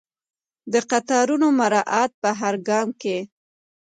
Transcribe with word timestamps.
د 0.73 0.75
قطارونو 0.91 1.47
مراعات 1.59 2.11
په 2.21 2.29
هر 2.39 2.55
ګام 2.67 2.87
کې. 3.01 3.17